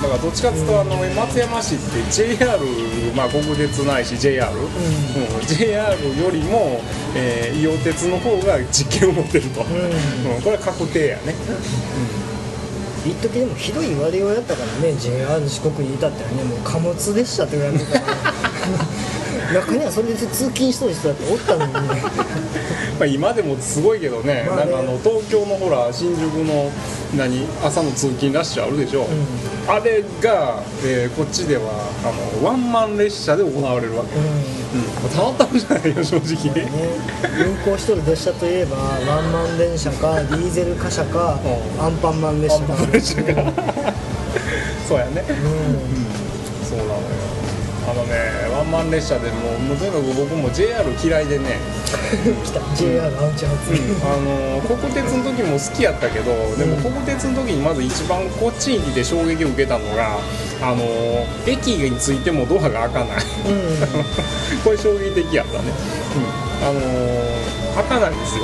[0.01, 2.57] だからどっちかっていうとあの松山市って JR
[3.15, 4.67] まあ国鉄ないし JR、うん。
[5.45, 6.81] JR よりも、
[7.15, 10.41] えー伊予鉄の方が実権を持ってると、うん。
[10.41, 11.35] これは確定やね
[13.09, 18.17] 一時でもひどい言われようやったからね JR 四国にいたってはねもう貨物列車って言われてたから。
[19.49, 21.79] 中にはそれで通勤しとる人だっておったのにね。
[22.99, 24.65] まあ、今でもすごいけどね,、まあね。
[24.65, 26.69] なんかあの東京のほら新宿の
[27.15, 29.07] 何朝の通勤ラッシュあるでしょ、
[29.67, 31.63] あれが、えーこっちでは
[32.03, 36.53] あのワンマン列車で行われるわけ、うんたまったもんじゃないよ正直。
[36.53, 36.69] ね、
[37.39, 41.81] 運行しとる列車といえばワンマン電車かディーゼル貨車かうん。
[41.81, 42.85] アンパンマン列車か。
[42.91, 43.53] 列車が
[44.87, 45.23] そうやね。
[45.27, 46.65] うん。
[46.65, 47.39] そうなのよ。
[47.89, 48.13] あのね
[48.53, 51.57] ワンマン列車でもうもうとにかく僕も JR 嫌いでね。
[52.45, 52.61] 来た。
[52.75, 53.73] JR アンチ発、
[54.05, 60.19] あの国鉄の時も好きやったけどでも国鉄の時にまず一番こっちに来て衝撃を受けたのが
[60.61, 60.83] あの
[61.47, 63.17] 駅についてもドアが開かない。
[64.63, 65.71] これ衝撃的やったね、
[66.61, 66.79] うん、あの
[67.75, 68.43] 開かないんですよ。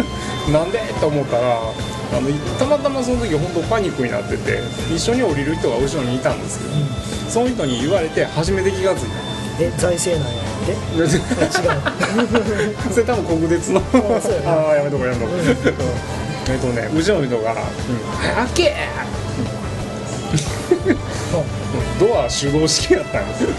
[0.52, 0.78] なんで？
[1.00, 1.58] と思ったら
[2.12, 4.60] あのたまたまその時本当パニックになってて
[4.92, 6.70] 一緒に降りる人が後ろにいたんですけど、
[7.28, 9.30] その人に言われて初めて気が付いた。
[9.62, 10.40] え財政なんや。
[10.40, 11.10] ってあ違う
[12.92, 13.82] それ多分国鉄の。
[14.46, 15.40] あ あやめとこうやめとこう、
[16.50, 17.54] えっとね後ろの人が
[18.20, 18.74] 「早け!」
[21.98, 23.50] ドア手動式やったんですよ、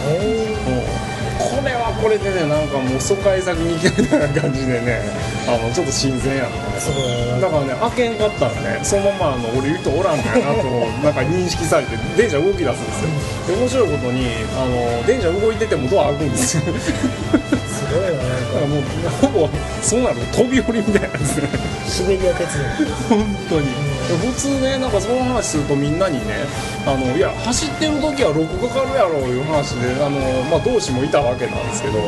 [1.37, 5.01] これはこれでねなんかもう疎開先に行けみたいな感じでね
[5.47, 10.69] あのちょっと新鮮やっただからね開けんかったらねそのままあの俺言うとおらんのやなと
[11.01, 13.55] なんか認識されて電車動き出すんですよ。
[13.55, 14.25] で面白いことに
[14.57, 16.63] あの電車動いててもドア開くんですよ。
[16.63, 18.81] すごいよなんかだからもう
[19.21, 19.49] ほぼ
[19.81, 21.49] そうなると飛び降りみたいなです ね
[21.87, 22.63] シベリア鉄道
[23.09, 26.45] 本当に普通ねなんかその話するとみんなにね
[26.85, 31.99] あのいや走ってる時は6かかるやろいう話であの、まあ、同志もいたわけなんですけど、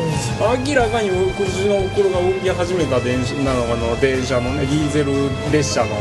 [0.66, 5.12] 明らかにうちの袋が動き始めた電車なのあの電車のねディーゼル
[5.52, 5.94] 列車の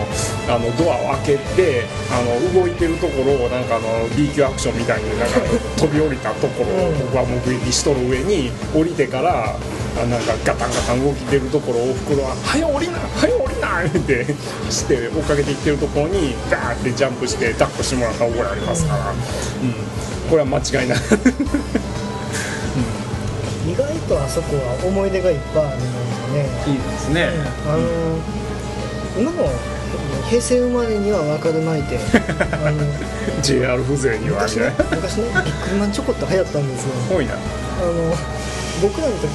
[0.50, 5.40] あのドアを開けてあの動いてるところをなんかあの B 級アクションみたいになんか
[5.78, 9.56] 飛び降りたところを僕は目撃しとる上に降りてから
[9.96, 14.26] あなんかガタンガタン動きてるところをおふくろは「はよ降りなはよ降りな!」って
[14.70, 19.16] して追っかけていってるところにガーってジャンプして抱っこしてもらった覚えありますから、うん、
[20.30, 20.98] これは間違いない。
[23.66, 25.84] 意外とあそこは思い出がいっぱいあるの
[26.34, 26.50] でね。
[26.68, 27.30] いいですね、
[27.66, 27.82] あの
[29.18, 29.50] 今も
[30.30, 31.98] 平成生まれには分かるまいて
[32.52, 32.82] あの
[33.42, 36.90] JR 風情には昔ねね昔ねビックリマンチョコって流行ったんですよ。
[37.10, 37.34] 多いな。
[37.34, 38.16] あの
[38.82, 39.28] 僕らの時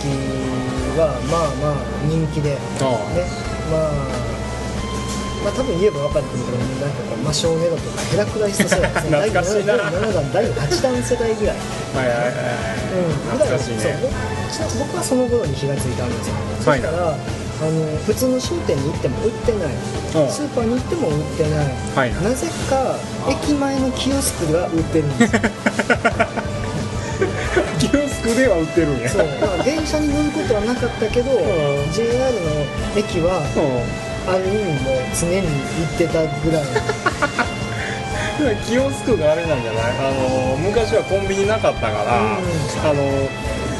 [0.98, 2.98] はまあまあ人気でねあ。
[3.70, 4.28] まあ
[5.44, 9.66] まあ多分言えば分かると思うけどなんかこう魔性ネロとかヘラクライスト世代ですね第7
[10.12, 11.56] 弾第8弾世代ぐらい。
[11.56, 12.34] あはいはいはい、
[12.98, 13.96] うん、懐かしいね。
[14.50, 16.80] そう僕はその頃に気がついたんですよ、はい。
[16.80, 19.74] そしたらあの普通の商店に行っても売ってない。
[19.74, 20.30] うん。
[20.30, 22.14] スーパーに行っても売ってない、はい。
[22.22, 22.98] なぜか
[23.30, 25.42] 駅前のキオスクが売ってるんですよ
[28.28, 29.08] キオスクでは売ってるんや。
[29.08, 31.36] そう、まあ、電車に乗ることはなかったけど、ん。
[31.92, 32.22] JR の
[32.96, 33.60] 駅はう
[34.30, 35.48] ある意味もう常に行
[35.88, 36.62] ってたぐらい。
[36.62, 36.66] ん
[38.68, 39.84] キオスクがあれなんじゃない？
[39.98, 42.42] あの昔はコンビニなかったから、うん。
[42.90, 43.02] あの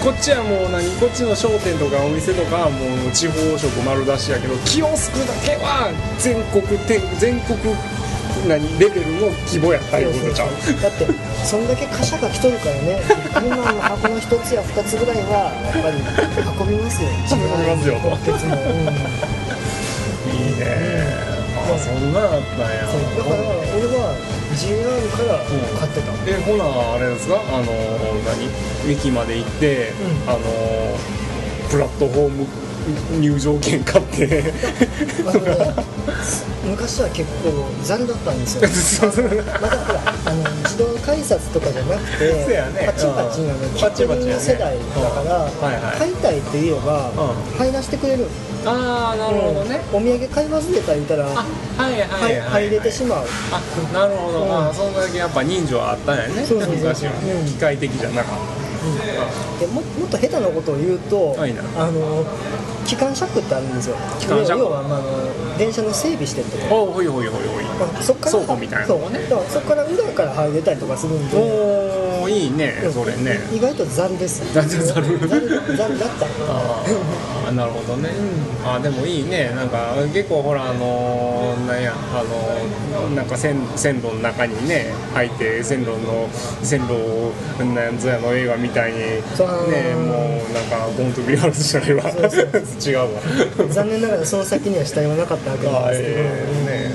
[0.03, 0.91] こっちはもう何？
[0.99, 7.59] こっちの商店とかお店とかはもう地方食丸出しやけどキオスクだけは全国店全国
[8.47, 11.07] 何レベルの規模やったいうことちゃうだって
[11.45, 13.01] そんだけ貨車が来とるからね
[13.35, 15.99] 今の箱の一つや二つぐらいはやっぱり
[16.71, 17.09] 運びますよ。
[17.33, 18.89] 運びますよ地方鉄も、うん。
[20.31, 20.67] いいね。
[21.59, 22.87] あそんなあったんや。
[22.87, 23.43] だから
[23.77, 24.15] 俺は
[24.57, 25.45] JR から
[25.79, 27.37] 買ってた、えほなあれですか？
[27.37, 27.73] あの
[28.25, 28.49] 何？
[28.91, 29.93] 駅まで行って、
[30.25, 30.31] うん。
[30.31, 30.41] あの
[31.69, 32.47] プラットフォーム
[33.21, 34.53] 入場券買って。
[36.69, 38.57] 昔は結構ザルだったんです
[39.01, 39.11] よ。
[39.61, 42.87] まだほらあの自動改札とかじゃなくてね。
[42.87, 45.51] パチパチなのうんキッチンの世代だから、
[45.99, 48.27] 買いたいって言えば、う入らせてくれる。
[48.67, 49.99] ああなるほどね、うん。
[49.99, 51.29] お土産買い忘れた言ったら、
[52.51, 53.27] 入れてしまう。
[53.53, 53.61] あ
[53.93, 54.69] なるほど、うん。
[54.69, 56.45] あそんだけやっぱ人情あったんやね。
[56.45, 56.77] そうそうそう。
[56.77, 57.47] 昔はね、うん。
[57.47, 58.59] 機械的じゃなかっ
[59.59, 62.25] でももっと下手なことを言うと、あの
[62.89, 63.97] 機関車庫ってあるんですよ。
[64.19, 64.61] 機関車庫。
[64.61, 66.69] 要は、まあ、あの電車の整備してるとこ。
[66.69, 67.65] たおほいほいほいほい。
[67.65, 71.37] まあ、そっから倉庫みたいなそうねだからそこから裏から入れたりとかするんで。
[71.37, 73.41] おおいいねそれね。
[73.53, 75.19] 意外とザルですザルザル。
[75.29, 76.27] ザルザルだった。
[76.49, 76.83] あ
[77.49, 78.11] あなるほどね、
[78.65, 79.51] あでもいいね。
[79.55, 86.29] なんか結構ほらあのーなんやあのーなんか線線路の中にね入って線路の
[86.63, 87.33] 線路を
[87.65, 89.49] なんぞやの映画みたいにねそう。
[89.49, 89.59] もう
[90.53, 92.03] なんかゴンとビアルじゃないわ。
[92.11, 93.09] 違うわ。
[93.71, 96.95] 残念ながらその先には死体はなかったわけなんあですけど、ええね。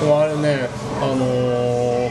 [0.00, 0.68] でもあれね
[1.02, 2.10] あのー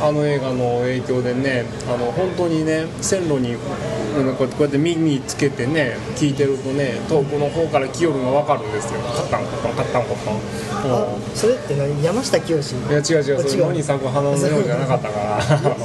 [0.00, 3.56] あの映画の影響でねあの本当にね線路に
[4.18, 9.00] うんこうやって耳つけてね聞いてるとね遠くの方から来よるの分かるんですよ。
[9.00, 10.36] カッタンコッタンカッタンコッタン。
[10.92, 12.02] あそれって何？
[12.02, 15.38] 山下清うんいや違う違うそれ野に咲く花のようじゃなかったから。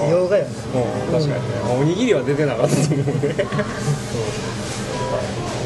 [0.10, 0.56] 洋画やなうん。
[1.12, 1.40] 確かにね、
[1.80, 3.14] おにぎりは出てなかったと思うね、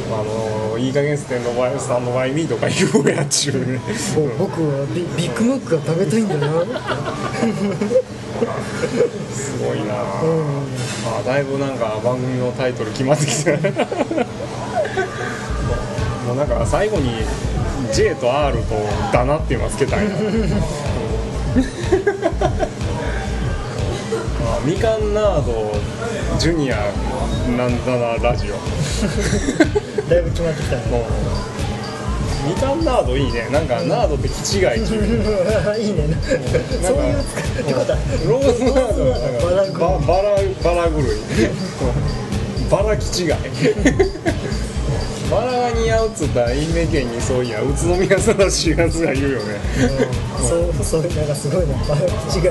[0.10, 0.14] うん。
[0.14, 3.80] あのいい加減ステンのバイスタンドバイミーとか言うやっちゅうね
[4.38, 6.48] 僕はビビッグマックが食べたいんだな
[9.34, 10.68] すごいな、うん
[11.08, 13.60] あだいぶなんか番組のタイトル決まってきてる。
[16.28, 17.22] もうなんか最後に
[17.94, 18.76] J と R と
[19.14, 20.16] 「だな」っていうのはつけたいな。
[24.50, 25.74] あみかんナード
[26.38, 26.92] ジュニア
[27.58, 28.56] なんだなラジオ。
[30.10, 30.82] だいぶ決まってきたね。
[30.92, 31.04] もう
[32.48, 33.48] みかんナードいいね。
[33.52, 34.96] なんかナードって気違い中
[35.78, 36.08] いいね。
[36.82, 39.70] そういうってことはローズナードはな。
[39.70, 41.04] んかバラババラバラ狂い
[42.70, 43.30] バラ気違い。
[45.30, 49.60] バラが似合うっつったら愛媛県にそういや宇都宮さらしいやつが言うよね。
[50.40, 52.44] そうそうなんかすごいなバラ違い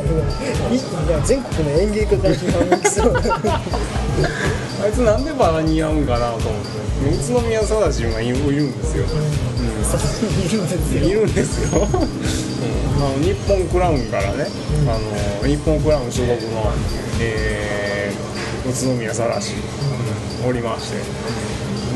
[1.08, 3.12] が全国の演芸家が批判をきそう。
[3.14, 3.20] な
[4.84, 6.76] あいつなんでバラ似合うんかなと思って。
[6.96, 9.04] 宇都宮貞治がいるいるんですよ、
[9.86, 10.00] そう。
[10.44, 11.08] いるんですよ。
[11.08, 14.46] いるんですよ、うん、あの日本クラウンからね、
[14.88, 14.98] あ
[15.42, 16.72] の日本クラウン所属の、
[17.20, 19.54] えー、宇都宮貞治、
[20.46, 20.98] おりまして、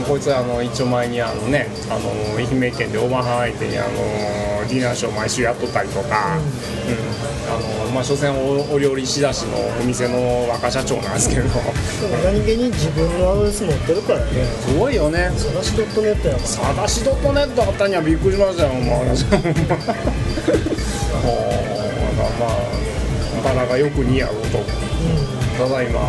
[0.07, 3.89] こいつあの一応前にあのねあの愛媛県でオーバーハン相手にあの
[4.69, 7.31] ディナーショー毎週やっとったりとか、うん。
[7.51, 11.43] あのまあ所詮おお料理仕出しのお店の若社長なんですけど。
[11.43, 11.59] でも
[12.23, 14.45] 何気に自分のアドレス持ってるからね。
[14.45, 15.31] すごいよね。
[15.37, 16.47] さだしドットネットやから。
[16.47, 19.39] さだしドットネットあったにはびっくりしましたよ、 もう私も。
[19.39, 19.51] ほう
[22.41, 25.40] まあ、バラがよく似合うと。
[25.61, 26.01] ただいま、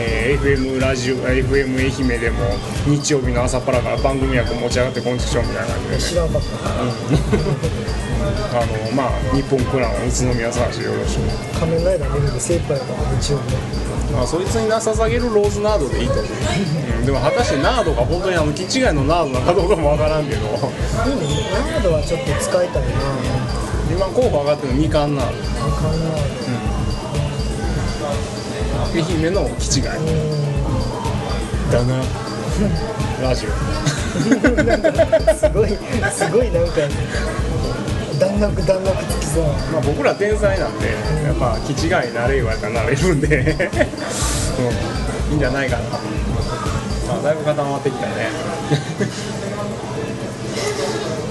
[0.00, 2.38] えー FM ラジオ、FM 愛媛でも
[2.86, 5.96] 日曜日の朝っぱらから番組役持ち上がってこんちくしょうみたいな感じで。
[5.96, 6.48] ね、知らんかった。
[8.56, 11.20] あのまあ、日本クラウン、宇都宮さんしよろしく。
[11.60, 13.58] 仮面ライダー見るの精一杯やから日曜日ね。
[14.16, 16.14] まあ、そいつにな捧げるローズナードでいいと。
[16.14, 16.26] 思う、
[17.00, 17.04] うん。
[17.04, 20.40] でも果たしてナードが本当にあの気違いのナードなのかどうかもわからんけど。
[20.40, 20.56] いいね。
[21.52, 22.88] ナードはちょっと使いたいな。
[23.92, 25.30] 今候補上がってるのみかんナード。
[25.30, 25.34] あ
[25.76, 26.06] かんな
[28.94, 29.84] 愛媛の気違い
[31.72, 32.00] だな。
[33.20, 33.50] ラジオ。
[35.34, 35.70] すごい
[36.12, 36.74] すごいなんか
[38.20, 39.44] 弾幕弾幕つきそう。
[39.72, 40.86] まあ僕ら天才なんで
[41.24, 45.82] やっぱ気違いなれ言われたらなれるんで、 うん、いいんじゃないかな、
[47.08, 48.12] まあ、だいぶ固まってきたね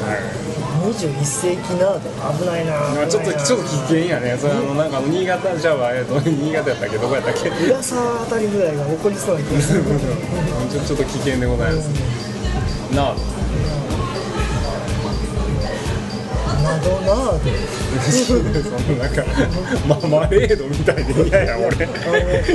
[0.04, 4.38] はい21世紀ナード危ないなまあちょっとちょっと危険やね。
[4.40, 6.98] それあのなんか新潟じゃあえっと 新潟やったっけ？
[6.98, 7.50] どこやったっけ？
[7.66, 9.84] 浦沢あたりぐらいが起こりそうな気がする。
[10.72, 11.88] ちょちょっと危険でございます。
[12.96, 13.16] なあ。
[16.64, 17.40] 窓ナード
[18.26, 19.24] そのなんか
[19.88, 21.88] ママレードみたいで嫌や俺。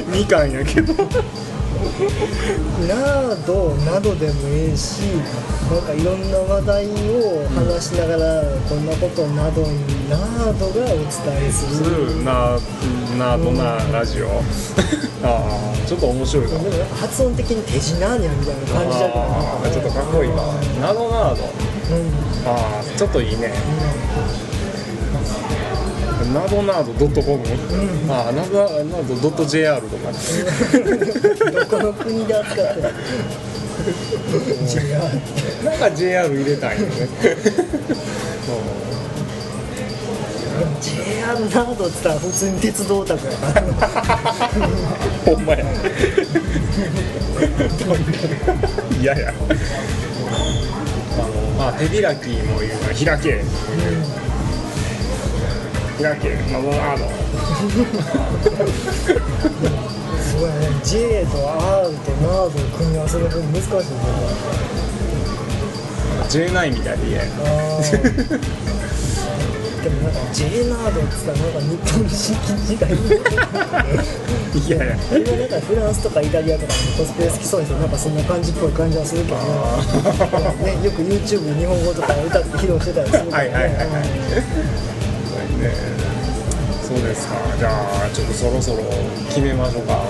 [0.09, 0.94] みかんやけど
[2.88, 5.03] ナードなどでもいいし
[5.71, 11.07] なんかいろんな話題を話しながら、こんなことなどにナードがお伝
[11.47, 12.59] えすするるな
[13.19, 14.29] などなラジオ。
[15.23, 19.19] ああちょっと面白いかも発音的に手品ーニャみたいな感じだか
[19.62, 19.71] ら。
[19.71, 20.37] ちょっとかっこいいな
[20.87, 21.43] ナドナード
[21.91, 22.12] うん。
[22.47, 23.53] ああちょっといいね。
[23.53, 24.48] ナド
[26.35, 27.45] ナードドットコム、
[28.12, 32.93] ああナドナードドット JR とかどこの国で扱ってる
[34.67, 35.01] JR
[35.64, 36.93] なんか JR 入れたいよね。
[40.81, 43.61] JR ナードっつったら普通に鉄道オタクやか。
[43.61, 43.62] ら
[45.25, 45.64] ほんまや。
[49.01, 49.33] いやいや。
[51.19, 53.45] あのまあ手開きも言うから開け
[56.03, 57.05] 開けナドナード
[60.23, 63.79] すごいね J と R とナードを組み合わせる分難しいね
[66.29, 67.89] J9 みたいで嫌やあー。
[69.83, 72.35] でもなんか J ナードっつったらなんか日本式
[72.67, 72.95] 時代い
[74.71, 74.97] やいや。
[75.19, 79.37] 今なんかフランスとかイタリアとかのコスプレ好きそうですよなんかそんな感じっぽい感じはするけど。
[80.65, 83.55] ねねよく YouTube で日本語とか歌って披露してたりするからね。
[83.55, 84.98] はいはいはいはい
[85.59, 85.71] ね。
[86.83, 87.35] そうですか。
[87.59, 88.83] じゃあちょっとそろそろ
[89.29, 90.05] 決めましょうか。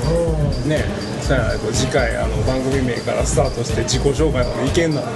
[0.67, 0.85] ね。
[1.23, 5.07] そうやないと次回あの番組名からスタートして自己紹介までいけんな、うん。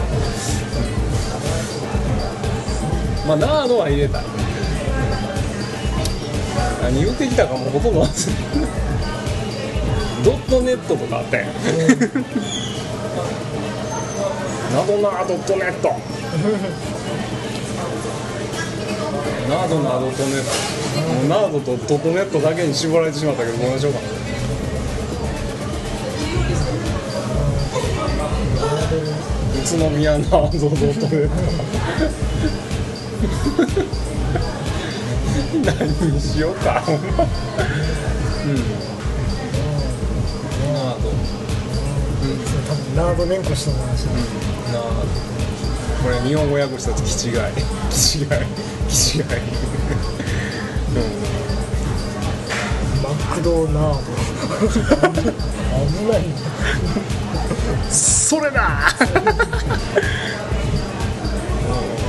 [3.29, 4.21] まあナードは入れた。
[4.21, 4.25] い
[6.83, 8.33] 何言ってきたかもうほとんど忘れ
[10.25, 11.49] ドットネットとかあったやん。
[14.73, 15.93] ナドナードットネット
[19.53, 24.07] ナードナードットネットもうナードとドットネットだけに絞られてしまったけどどう しようかな
[29.61, 31.35] 宇都宮ナードドットネット
[35.53, 36.83] 何にしようか。
[36.89, 36.97] うん。
[40.73, 41.11] ナード。
[42.69, 43.27] 多分ナード。
[43.27, 43.73] 連呼した
[46.03, 47.35] これ日本語訳したと気違い。
[47.91, 49.25] 気違い気違い
[53.03, 54.03] マクドナード
[55.11, 56.29] 危ないね
[57.85, 57.91] うん。
[57.91, 58.61] それだ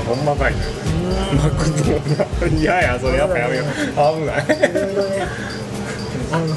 [0.07, 0.25] ほん。
[0.25, 0.59] まかいな
[1.43, 5.21] マクドナルドいやいやそれやっぱやめよう危ないいろい
[6.33, 6.47] あの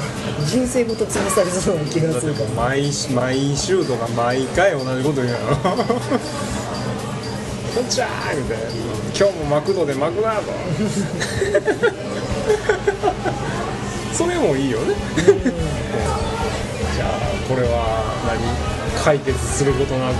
[0.45, 5.37] 人生ごと潰されそうな気がするから毎週毎週とか毎回同じこと言うの
[7.77, 8.07] こんちみ
[8.49, 8.65] たいな。
[9.15, 10.51] 今日もマクドでマクドナルド
[14.11, 14.95] それもいいよね。
[15.15, 17.09] じゃあ
[17.47, 18.41] これは何？
[19.03, 20.15] 解決することなく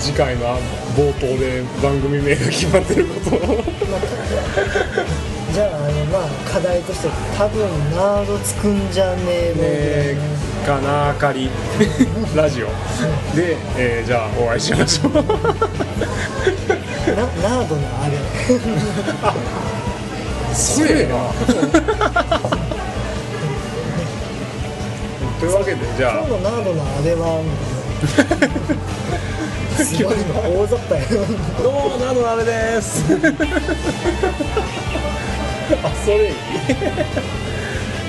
[0.00, 0.58] 次回の
[0.96, 4.00] 冒頭で番組名が決まってることまあ
[5.52, 10.16] じゃああのまあ課題として多分ナードつくんじゃねえのぐらいえ。
[10.16, 11.48] ー、かなあかり
[12.34, 12.66] ラジオ。
[13.36, 15.12] で、えーじゃあお会いしましょう。
[15.12, 18.18] なナードなあれ。
[20.52, 21.14] それな。
[25.38, 26.12] というわけでじゃあ。
[26.14, 27.42] 今日のナードなあれは
[29.76, 31.02] すごいの大雑把や
[31.62, 33.04] どうもなのあれです。
[35.84, 36.30] あそれ。
[36.30, 36.34] いい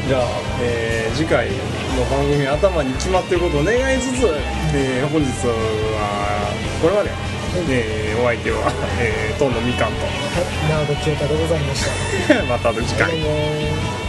[0.07, 0.23] じゃあ、
[0.61, 4.25] えー次回の番組頭に決まってることを願いつつ、
[4.75, 7.09] えー本日はこれまで、
[7.69, 10.05] えーお相手は、えー、トンのみかんと。
[10.05, 10.69] はい。
[10.69, 11.85] ナード清太でございまし
[12.27, 12.43] た。
[12.49, 14.06] また次回